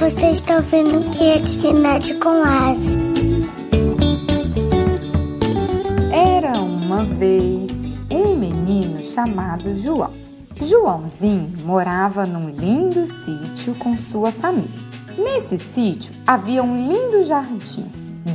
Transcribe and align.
você 0.00 0.30
está 0.30 0.56
ouvindo 0.56 1.10
Criatividade 1.14 2.14
com 2.14 2.42
As. 2.42 2.96
Era 6.10 6.58
uma 6.58 7.04
vez 7.04 7.70
um 8.10 8.34
menino 8.34 9.02
chamado 9.02 9.76
João. 9.76 10.10
Joãozinho 10.58 11.52
morava 11.66 12.24
num 12.24 12.48
lindo 12.48 13.06
sítio 13.06 13.74
com 13.74 13.94
sua 13.98 14.32
família. 14.32 14.70
Nesse 15.18 15.58
sítio 15.58 16.14
havia 16.26 16.62
um 16.62 16.88
lindo 16.88 17.22
jardim, 17.26 17.84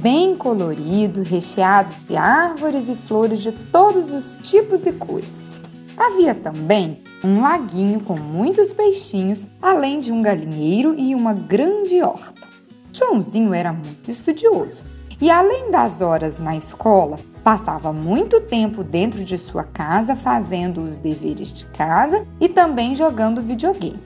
bem 0.04 0.36
colorido, 0.36 1.23
recheado 1.23 1.91
de 2.07 2.16
árvores 2.16 2.88
e 2.89 2.95
flores 2.95 3.41
de 3.41 3.52
todos 3.52 4.13
os 4.13 4.38
tipos 4.47 4.86
e 4.86 4.91
cores. 4.91 5.57
Havia 5.97 6.36
também 6.36 7.02
um 7.23 7.41
laguinho 7.41 8.00
com 8.00 8.18
muitos 8.18 8.71
peixinhos, 8.71 9.47
além 9.61 10.00
de 10.00 10.11
um 10.11 10.21
galinheiro 10.21 10.96
e 10.97 11.15
uma 11.15 11.33
grande 11.33 12.01
horta. 12.01 12.47
Joãozinho 12.91 13.54
era 13.54 13.74
muito 13.74 14.10
estudioso 14.10 14.83
e, 15.19 15.29
além 15.29 15.71
das 15.71 16.01
horas 16.01 16.39
na 16.39 16.55
escola, 16.55 17.18
passava 17.43 17.93
muito 17.93 18.41
tempo 18.41 18.83
dentro 18.83 19.24
de 19.24 19.38
sua 19.38 19.64
casa 19.64 20.15
fazendo 20.15 20.83
os 20.83 21.00
deveres 21.00 21.54
de 21.54 21.65
casa 21.65 22.25
e 22.39 22.50
também 22.50 22.96
jogando 22.96 23.41
videogame. 23.41 24.02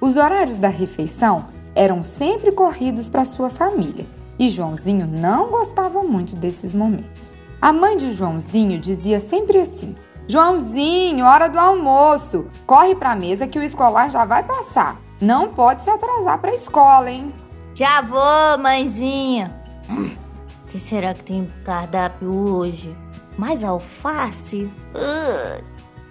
Os 0.00 0.16
horários 0.16 0.58
da 0.58 0.68
refeição 0.68 1.46
eram 1.74 2.04
sempre 2.04 2.52
corridos 2.52 3.08
para 3.08 3.24
sua 3.24 3.50
família 3.50 4.06
e 4.38 4.48
Joãozinho 4.48 5.06
não 5.06 5.50
gostava 5.50 6.02
muito 6.02 6.36
desses 6.36 6.74
momentos. 6.74 7.32
A 7.60 7.72
mãe 7.72 7.96
de 7.96 8.12
Joãozinho 8.12 8.78
dizia 8.78 9.20
sempre 9.20 9.58
assim: 9.58 9.94
Joãozinho, 10.26 11.24
hora 11.26 11.48
do 11.48 11.58
almoço. 11.58 12.46
Corre 12.66 12.94
para 12.94 13.12
a 13.12 13.16
mesa 13.16 13.46
que 13.46 13.58
o 13.58 13.62
escolar 13.62 14.10
já 14.10 14.24
vai 14.24 14.42
passar. 14.42 14.98
Não 15.20 15.48
pode 15.48 15.82
se 15.82 15.90
atrasar 15.90 16.38
para 16.38 16.50
a 16.50 16.54
escola, 16.54 17.10
hein? 17.10 17.32
Já 17.74 18.00
vou, 18.00 18.58
mãezinha. 18.58 19.54
O 19.88 20.70
que 20.70 20.78
será 20.78 21.12
que 21.12 21.22
tem 21.22 21.52
cardápio 21.64 22.30
hoje? 22.30 22.96
Mais 23.36 23.62
alface? 23.62 24.64
Uh. 24.94 25.64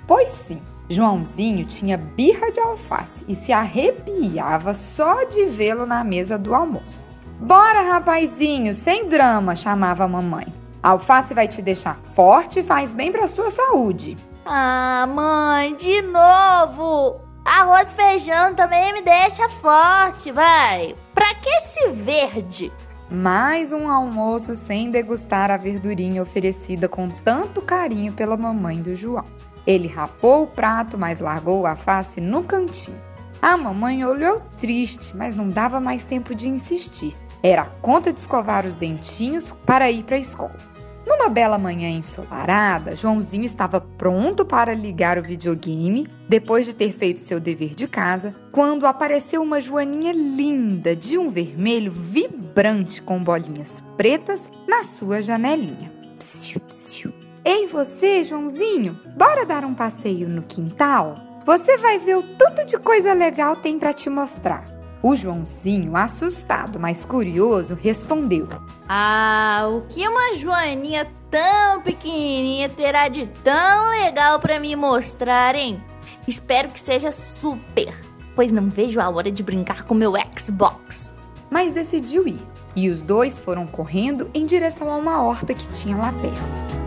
Pois 0.05 0.31
sim, 0.31 0.61
Joãozinho 0.89 1.65
tinha 1.65 1.97
birra 1.97 2.51
de 2.51 2.59
alface 2.59 3.23
e 3.27 3.33
se 3.33 3.51
arrepiava 3.51 4.73
só 4.73 5.23
de 5.23 5.45
vê-lo 5.45 5.85
na 5.85 6.03
mesa 6.03 6.37
do 6.37 6.53
almoço. 6.53 7.05
Bora, 7.39 7.81
rapazinho, 7.81 8.75
sem 8.75 9.07
drama, 9.07 9.55
chamava 9.55 10.03
a 10.03 10.07
mamãe. 10.07 10.62
A 10.83 10.89
alface 10.89 11.33
vai 11.33 11.47
te 11.47 11.61
deixar 11.61 11.95
forte 11.95 12.59
e 12.59 12.63
faz 12.63 12.93
bem 12.93 13.09
para 13.09 13.25
sua 13.25 13.49
saúde. 13.49 14.17
Ah, 14.45 15.07
mãe, 15.07 15.73
de 15.77 16.01
novo! 16.01 17.21
Arroz 17.45 17.93
e 17.93 17.95
feijão 17.95 18.53
também 18.53 18.91
me 18.91 19.01
deixa 19.01 19.47
forte, 19.47 20.29
vai. 20.29 20.93
Pra 21.13 21.35
que 21.35 21.47
esse 21.47 21.87
verde? 21.87 22.69
Mais 23.09 23.71
um 23.71 23.89
almoço 23.89 24.55
sem 24.55 24.91
degustar 24.91 25.49
a 25.51 25.55
verdurinha 25.55 26.21
oferecida 26.21 26.89
com 26.89 27.09
tanto 27.09 27.61
carinho 27.61 28.11
pela 28.11 28.35
mamãe 28.35 28.81
do 28.81 28.93
João. 28.93 29.25
Ele 29.65 29.87
rapou 29.87 30.43
o 30.43 30.47
prato, 30.47 30.97
mas 30.97 31.21
largou 31.21 31.65
a 31.65 31.77
face 31.77 32.19
no 32.19 32.43
cantinho. 32.43 33.01
A 33.41 33.55
mamãe 33.55 34.03
olhou 34.03 34.41
triste, 34.57 35.15
mas 35.15 35.33
não 35.33 35.49
dava 35.49 35.79
mais 35.79 36.03
tempo 36.03 36.35
de 36.35 36.49
insistir. 36.49 37.15
Era 37.41 37.61
a 37.61 37.69
conta 37.81 38.11
de 38.11 38.19
escovar 38.19 38.65
os 38.65 38.75
dentinhos 38.75 39.53
para 39.65 39.89
ir 39.89 40.03
para 40.03 40.17
a 40.17 40.19
escola. 40.19 40.72
Numa 41.05 41.27
bela 41.29 41.57
manhã 41.57 41.89
ensolarada, 41.89 42.95
Joãozinho 42.95 43.45
estava 43.45 43.81
pronto 43.81 44.45
para 44.45 44.73
ligar 44.73 45.17
o 45.17 45.23
videogame, 45.23 46.07
depois 46.29 46.65
de 46.65 46.73
ter 46.73 46.93
feito 46.93 47.19
seu 47.19 47.39
dever 47.39 47.75
de 47.75 47.87
casa, 47.87 48.33
quando 48.51 48.85
apareceu 48.85 49.41
uma 49.41 49.59
joaninha 49.59 50.13
linda 50.13 50.95
de 50.95 51.17
um 51.17 51.29
vermelho 51.29 51.91
vibrante 51.91 53.01
com 53.01 53.21
bolinhas 53.21 53.83
pretas 53.97 54.47
na 54.67 54.83
sua 54.83 55.21
janelinha. 55.21 55.91
Psiu, 56.17 56.61
psiu. 56.61 57.13
Ei 57.43 57.67
você, 57.67 58.23
Joãozinho, 58.23 58.97
bora 59.17 59.45
dar 59.45 59.65
um 59.65 59.73
passeio 59.73 60.29
no 60.29 60.43
quintal? 60.43 61.15
Você 61.45 61.77
vai 61.77 61.99
ver 61.99 62.15
o 62.15 62.23
tanto 62.23 62.65
de 62.65 62.77
coisa 62.77 63.13
legal 63.13 63.57
tem 63.57 63.77
para 63.77 63.91
te 63.91 64.09
mostrar. 64.09 64.72
O 65.03 65.17
Joãozinho, 65.17 65.97
assustado, 65.97 66.79
mas 66.79 67.03
curioso, 67.03 67.77
respondeu: 67.79 68.47
Ah, 68.87 69.67
o 69.69 69.81
que 69.81 70.07
uma 70.07 70.33
joaninha 70.35 71.11
tão 71.29 71.81
pequenininha 71.81 72.69
terá 72.69 73.09
de 73.09 73.27
tão 73.43 73.89
legal 73.89 74.39
para 74.39 74.61
me 74.61 74.73
mostrar, 74.77 75.55
hein? 75.55 75.83
Espero 76.25 76.69
que 76.69 76.79
seja 76.79 77.11
super, 77.11 77.93
pois 78.33 78.49
não 78.53 78.69
vejo 78.69 79.01
a 79.01 79.09
hora 79.09 79.29
de 79.29 79.43
brincar 79.43 79.83
com 79.83 79.93
meu 79.93 80.13
Xbox. 80.39 81.13
Mas 81.49 81.73
decidiu 81.73 82.25
ir, 82.25 82.39
e 82.73 82.89
os 82.89 83.01
dois 83.01 83.41
foram 83.41 83.67
correndo 83.67 84.31
em 84.33 84.45
direção 84.45 84.89
a 84.89 84.95
uma 84.95 85.21
horta 85.21 85.53
que 85.53 85.67
tinha 85.67 85.97
lá 85.97 86.13
perto. 86.13 86.82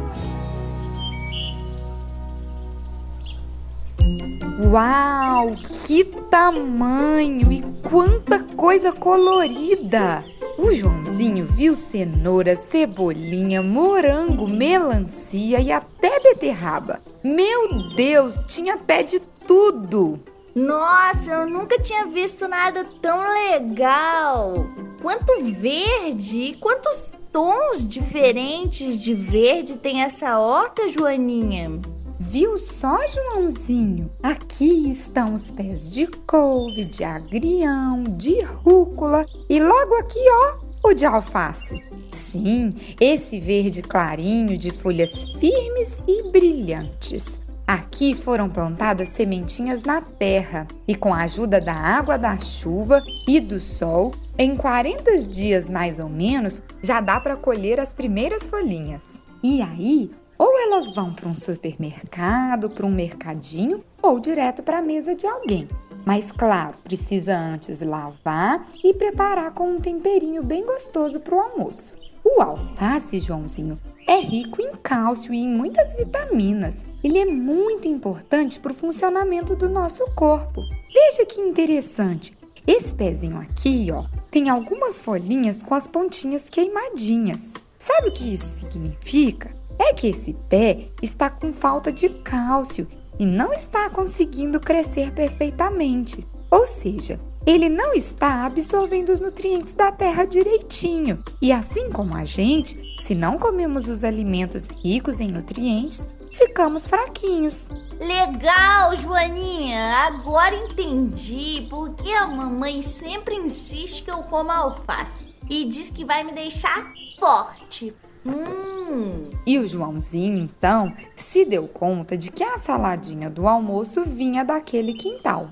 Uau, 4.59 5.55
que 5.84 6.03
tamanho 6.03 7.53
e 7.53 7.61
quanta 7.87 8.43
coisa 8.43 8.91
colorida! 8.91 10.25
O 10.56 10.72
Joãozinho 10.72 11.44
viu 11.44 11.77
cenoura, 11.77 12.56
cebolinha, 12.56 13.62
morango, 13.62 14.49
melancia 14.49 15.61
e 15.61 15.71
até 15.71 16.21
beterraba. 16.21 17.03
Meu 17.22 17.91
Deus, 17.95 18.45
tinha 18.49 18.78
pé 18.78 19.03
de 19.03 19.21
tudo! 19.47 20.19
Nossa, 20.55 21.33
eu 21.33 21.50
nunca 21.50 21.78
tinha 21.78 22.06
visto 22.06 22.49
nada 22.49 22.83
tão 23.03 23.21
legal! 23.50 24.55
Quanto 25.03 25.45
verde! 25.45 26.56
Quantos 26.59 27.15
tons 27.31 27.87
diferentes 27.87 28.99
de 28.99 29.12
verde 29.12 29.77
tem 29.77 30.00
essa 30.00 30.39
horta, 30.39 30.89
Joaninha? 30.89 31.78
Viu 32.19 32.56
só, 32.56 32.99
Joãozinho? 33.06 34.10
Aqui 34.22 34.91
estão 34.91 35.34
os 35.34 35.50
pés 35.50 35.87
de 35.87 36.06
couve, 36.06 36.87
de 36.87 37.04
agrião, 37.04 38.04
de 38.04 38.41
rúcula 38.41 39.27
e 39.50 39.60
logo 39.60 39.94
aqui, 39.97 40.19
ó, 40.31 40.88
o 40.88 40.94
de 40.94 41.04
alface. 41.04 41.84
Sim, 42.10 42.75
esse 42.99 43.38
verde 43.38 43.82
clarinho 43.82 44.56
de 44.56 44.71
folhas 44.71 45.28
firmes 45.32 45.99
e 46.09 46.31
brilhantes. 46.31 47.38
Aqui 47.66 48.15
foram 48.15 48.48
plantadas 48.48 49.10
sementinhas 49.10 49.83
na 49.83 50.00
terra 50.00 50.66
e, 50.88 50.94
com 50.94 51.12
a 51.12 51.22
ajuda 51.22 51.60
da 51.60 51.75
água 51.75 52.16
da 52.16 52.38
chuva 52.38 53.03
e 53.28 53.41
do 53.41 53.60
sol, 53.60 54.15
em 54.38 54.56
40 54.56 55.19
dias 55.19 55.69
mais 55.69 55.98
ou 55.98 56.09
menos, 56.09 56.62
já 56.83 56.98
dá 57.00 57.21
para 57.21 57.37
colher 57.37 57.78
as 57.78 57.93
primeiras 57.93 58.44
folhinhas. 58.44 59.04
E 59.43 59.60
aí, 59.60 60.10
ou 60.38 60.58
elas 60.58 60.92
vão 60.94 61.12
para 61.12 61.28
um 61.28 61.34
supermercado, 61.34 62.70
para 62.70 62.86
um 62.86 62.91
mercadinho 62.91 63.82
ou 64.02 64.20
direto 64.20 64.62
para 64.62 64.78
a 64.78 64.82
mesa 64.82 65.14
de 65.14 65.26
alguém. 65.26 65.66
Mas 66.04 66.30
claro, 66.30 66.76
precisa 66.84 67.36
antes 67.36 67.82
lavar 67.82 68.66
e 68.82 68.94
preparar 68.94 69.52
com 69.52 69.70
um 69.70 69.80
temperinho 69.80 70.42
bem 70.42 70.64
gostoso 70.64 71.20
para 71.20 71.34
o 71.34 71.41
almoço. 71.41 71.94
O 72.24 72.42
alface, 72.42 73.20
Joãozinho, 73.20 73.78
é 74.06 74.16
rico 74.20 74.62
em 74.62 74.76
cálcio 74.82 75.34
e 75.34 75.38
em 75.38 75.48
muitas 75.48 75.94
vitaminas. 75.94 76.84
Ele 77.03 77.18
é 77.18 77.24
muito 77.24 77.88
importante 77.88 78.60
para 78.60 78.72
o 78.72 78.74
funcionamento 78.74 79.56
do 79.56 79.68
nosso 79.68 80.04
corpo. 80.14 80.62
Veja 80.92 81.26
que 81.26 81.41
interessante. 81.41 82.36
Esse 82.66 82.94
pezinho 82.94 83.38
aqui, 83.38 83.88
ó, 83.92 84.04
tem 84.30 84.48
algumas 84.48 85.00
folhinhas 85.00 85.62
com 85.62 85.74
as 85.74 85.86
pontinhas 85.86 86.50
queimadinhas. 86.50 87.53
Sabe 87.78 88.08
o 88.08 88.12
que 88.12 88.34
isso 88.34 88.60
significa? 88.60 89.54
É 89.78 89.92
que 89.92 90.09
esse 90.09 90.34
pé 90.48 90.88
está 91.03 91.28
com 91.28 91.53
falta 91.53 91.92
de 91.92 92.09
cálcio 92.09 92.88
e 93.19 93.26
não 93.26 93.53
está 93.53 93.88
conseguindo 93.91 94.60
crescer 94.60 95.12
perfeitamente. 95.12 96.27
Ou 96.51 96.65
seja, 96.65 97.21
ele 97.47 97.68
não 97.68 97.95
está 97.95 98.45
absorvendo 98.45 99.12
os 99.12 99.21
nutrientes 99.21 99.74
da 99.74 99.92
terra 99.92 100.24
direitinho. 100.24 101.22
E 101.41 101.53
assim 101.53 101.91
como 101.91 102.15
a 102.16 102.24
gente, 102.24 102.77
se 103.01 103.15
não 103.15 103.39
comemos 103.39 103.89
os 103.89 104.03
alimentos 104.03 104.66
ricos 104.83 105.21
em 105.21 105.28
nutrientes, 105.28 106.06
ficamos 106.33 106.86
fraquinhos. 106.86 107.68
Legal, 107.98 108.97
Joaninha! 108.97 109.95
Agora 110.06 110.54
entendi 110.56 111.66
porque 111.71 112.10
a 112.10 112.27
mamãe 112.27 112.83
sempre 112.83 113.34
insiste 113.34 114.03
que 114.03 114.10
eu 114.10 114.22
coma 114.24 114.56
alface 114.56 115.34
e 115.48 115.65
diz 115.65 115.89
que 115.89 116.04
vai 116.04 116.24
me 116.24 116.33
deixar 116.33 116.92
forte. 117.18 117.95
Hum. 118.27 119.31
E 119.47 119.59
o 119.59 119.67
Joãozinho, 119.67 120.39
então, 120.39 120.93
se 121.15 121.45
deu 121.45 121.69
conta 121.69 122.17
de 122.17 122.31
que 122.31 122.43
a 122.43 122.59
saladinha 122.59 123.31
do 123.31 123.47
almoço 123.47 124.05
vinha 124.05 124.45
daquele 124.45 124.95
quintal. 124.95 125.51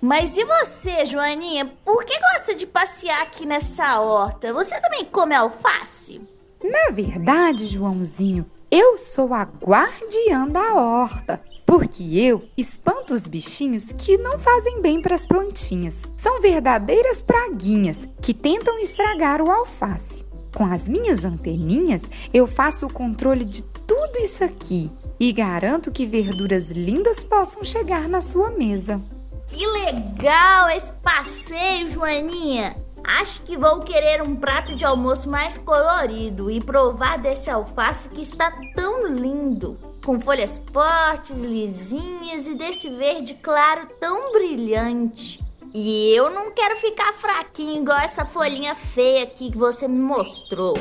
Mas 0.00 0.36
e 0.36 0.44
você, 0.44 1.06
Joaninha? 1.06 1.72
Por 1.84 2.04
que 2.04 2.18
gosta 2.18 2.54
de 2.54 2.66
passear 2.66 3.22
aqui 3.22 3.46
nessa 3.46 4.00
horta? 4.00 4.52
Você 4.52 4.78
também 4.80 5.04
come 5.04 5.34
alface? 5.34 6.20
Na 6.62 6.90
verdade, 6.92 7.66
Joãozinho, 7.66 8.44
Eu 8.68 8.96
sou 8.98 9.32
a 9.32 9.44
guardiã 9.44 10.48
da 10.48 10.74
horta, 10.74 11.40
porque 11.64 12.02
eu 12.02 12.42
espanto 12.56 13.14
os 13.14 13.28
bichinhos 13.28 13.92
que 13.92 14.18
não 14.18 14.40
fazem 14.40 14.82
bem 14.82 15.00
para 15.00 15.14
as 15.14 15.24
plantinhas. 15.24 16.02
São 16.16 16.40
verdadeiras 16.40 17.22
praguinhas 17.22 18.08
que 18.20 18.34
tentam 18.34 18.76
estragar 18.80 19.40
o 19.40 19.50
alface. 19.52 20.25
Com 20.56 20.64
as 20.64 20.88
minhas 20.88 21.22
anteninhas, 21.22 22.00
eu 22.32 22.46
faço 22.46 22.86
o 22.86 22.90
controle 22.90 23.44
de 23.44 23.62
tudo 23.62 24.18
isso 24.18 24.42
aqui 24.42 24.90
e 25.20 25.30
garanto 25.30 25.92
que 25.92 26.06
verduras 26.06 26.70
lindas 26.70 27.22
possam 27.22 27.62
chegar 27.62 28.08
na 28.08 28.22
sua 28.22 28.48
mesa. 28.48 28.98
Que 29.46 29.66
legal 29.66 30.70
esse 30.70 30.94
passeio, 30.94 31.90
Joaninha! 31.90 32.74
Acho 33.04 33.42
que 33.42 33.58
vou 33.58 33.80
querer 33.80 34.22
um 34.22 34.34
prato 34.34 34.74
de 34.74 34.82
almoço 34.82 35.30
mais 35.30 35.58
colorido 35.58 36.50
e 36.50 36.58
provar 36.58 37.18
desse 37.18 37.50
alface 37.50 38.08
que 38.08 38.22
está 38.22 38.50
tão 38.74 39.08
lindo, 39.08 39.78
com 40.06 40.18
folhas 40.18 40.58
fortes, 40.72 41.44
lisinhas 41.44 42.46
e 42.46 42.54
desse 42.54 42.88
verde 42.88 43.34
claro 43.42 43.88
tão 44.00 44.32
brilhante. 44.32 45.45
E 45.78 46.16
eu 46.16 46.30
não 46.30 46.52
quero 46.52 46.74
ficar 46.78 47.12
fraquinho 47.12 47.82
igual 47.82 47.98
essa 47.98 48.24
folhinha 48.24 48.74
feia 48.74 49.24
aqui 49.24 49.50
que 49.50 49.58
você 49.58 49.86
me 49.86 49.98
mostrou. 49.98 50.72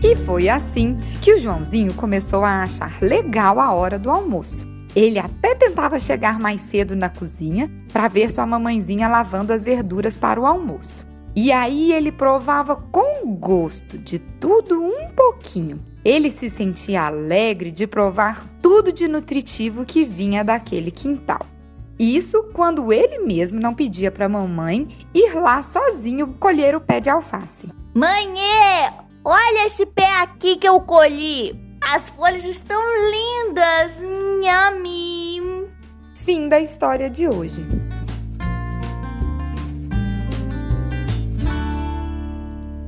E 0.00 0.14
foi 0.14 0.48
assim 0.48 0.94
que 1.20 1.34
o 1.34 1.36
Joãozinho 1.36 1.94
começou 1.94 2.44
a 2.44 2.62
achar 2.62 3.02
legal 3.02 3.58
a 3.58 3.72
hora 3.72 3.98
do 3.98 4.08
almoço. 4.08 4.64
Ele 4.94 5.18
até 5.18 5.56
tentava 5.56 5.98
chegar 5.98 6.38
mais 6.38 6.60
cedo 6.60 6.94
na 6.94 7.08
cozinha 7.08 7.68
para 7.92 8.06
ver 8.06 8.30
sua 8.30 8.46
mamãezinha 8.46 9.08
lavando 9.08 9.52
as 9.52 9.64
verduras 9.64 10.16
para 10.16 10.40
o 10.40 10.46
almoço. 10.46 11.04
E 11.36 11.50
aí 11.50 11.92
ele 11.92 12.12
provava 12.12 12.76
com 12.76 13.34
gosto 13.34 13.98
de 13.98 14.18
tudo 14.18 14.80
um 14.82 15.08
pouquinho. 15.10 15.84
Ele 16.04 16.30
se 16.30 16.48
sentia 16.48 17.06
alegre 17.06 17.70
de 17.70 17.86
provar 17.86 18.46
tudo 18.62 18.92
de 18.92 19.08
nutritivo 19.08 19.84
que 19.84 20.04
vinha 20.04 20.44
daquele 20.44 20.90
quintal. 20.90 21.46
Isso 21.98 22.50
quando 22.52 22.92
ele 22.92 23.18
mesmo 23.20 23.60
não 23.60 23.74
pedia 23.74 24.10
para 24.10 24.28
mamãe 24.28 24.88
ir 25.14 25.34
lá 25.34 25.62
sozinho 25.62 26.34
colher 26.38 26.74
o 26.74 26.80
pé 26.80 27.00
de 27.00 27.08
alface. 27.08 27.70
Mãe, 27.94 28.28
olha 29.24 29.66
esse 29.66 29.86
pé 29.86 30.20
aqui 30.20 30.56
que 30.56 30.68
eu 30.68 30.80
colhi. 30.80 31.58
As 31.80 32.10
folhas 32.10 32.44
estão 32.44 32.80
lindas! 33.10 34.00
Nhami! 34.40 35.68
Fim 36.14 36.48
da 36.48 36.58
história 36.60 37.10
de 37.10 37.28
hoje. 37.28 37.64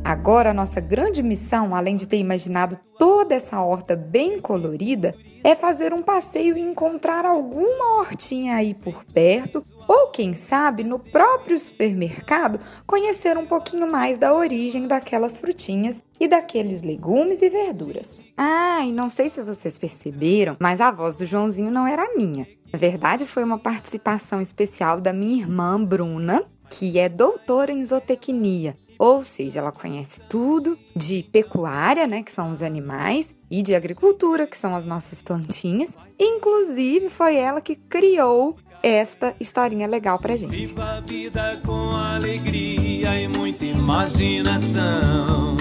Agora, 0.07 0.55
nossa 0.55 0.81
grande 0.81 1.21
missão, 1.21 1.75
além 1.75 1.97
de 1.97 2.07
ter 2.07 2.19
imaginado 2.19 2.79
toda 2.97 3.35
essa 3.35 3.61
horta 3.61 3.97
bem 3.97 4.39
colorida, 4.39 5.17
é 5.43 5.57
fazer 5.57 5.93
um 5.93 6.01
passeio 6.01 6.57
e 6.57 6.61
encontrar 6.61 7.25
alguma 7.25 7.99
hortinha 7.99 8.55
aí 8.55 8.73
por 8.73 9.05
perto 9.07 9.65
ou, 9.89 10.07
quem 10.11 10.33
sabe, 10.33 10.85
no 10.85 11.01
próprio 11.01 11.59
supermercado, 11.59 12.61
conhecer 12.87 13.37
um 13.37 13.47
pouquinho 13.47 13.91
mais 13.91 14.17
da 14.17 14.33
origem 14.33 14.87
daquelas 14.87 15.39
frutinhas 15.39 16.01
e 16.21 16.29
daqueles 16.29 16.83
legumes 16.83 17.43
e 17.43 17.51
verduras. 17.51 18.23
Ah, 18.37 18.85
e 18.87 18.93
não 18.93 19.11
sei 19.11 19.29
se 19.29 19.43
vocês 19.43 19.77
perceberam, 19.77 20.57
mas 20.61 20.81
a 20.81 20.93
voz 20.93 21.17
do 21.17 21.27
Joãozinho 21.27 21.73
não 21.73 21.85
era 21.85 22.15
minha. 22.15 22.47
Na 22.73 22.79
verdade, 22.79 23.25
foi 23.25 23.43
uma 23.43 23.59
participação 23.59 24.41
especial 24.41 25.01
da 25.01 25.13
minha 25.13 25.43
irmã 25.43 25.83
Bruna, 25.85 26.45
que 26.71 26.97
é 26.97 27.09
doutora 27.09 27.73
em 27.73 27.85
zootecnia. 27.85 28.77
Ou 28.99 29.23
seja, 29.23 29.61
ela 29.61 29.73
conhece 29.73 30.21
tudo 30.29 30.79
de 30.95 31.23
pecuária, 31.31 32.07
né, 32.07 32.23
que 32.23 32.33
são 32.33 32.51
os 32.51 32.63
animais, 32.63 33.35
e 33.51 33.63
de 33.63 33.75
agricultura, 33.75 34.47
que 34.47 34.57
são 34.57 34.75
as 34.75 34.87
nossas 34.87 35.23
plantinhas. 35.23 35.91
Inclusive, 36.19 37.09
foi 37.09 37.37
ela 37.37 37.61
que 37.61 37.77
criou 37.77 38.57
esta 38.83 39.35
historinha 39.41 39.87
legal 39.87 40.19
pra 40.19 40.37
gente. 40.37 40.51
Viva 40.51 40.85
a 40.85 41.01
vida 41.01 41.61
com 41.65 41.97
alegria 41.97 43.21
e 43.21 43.29
muita 43.29 43.65
imaginação. 43.65 45.57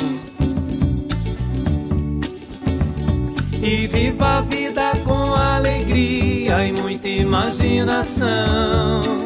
E 3.61 3.87
viva 3.87 4.37
a 4.37 4.41
vida 4.41 4.91
com 5.03 5.33
alegria 5.33 6.67
e 6.67 6.71
muita 6.71 7.07
imaginação. 7.07 9.24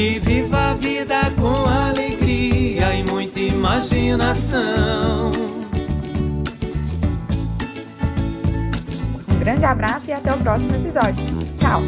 E 0.00 0.18
viva 0.18 0.70
a 0.70 0.74
vida 0.76 1.30
com 1.38 1.68
alegria 1.68 2.94
e 2.94 3.04
muita 3.04 3.38
imaginação. 3.38 5.30
grande 9.38 9.64
abraço 9.66 10.08
e 10.08 10.12
até 10.14 10.32
o 10.32 10.38
próximo 10.38 10.74
episódio. 10.74 11.26
Tchau! 11.58 11.82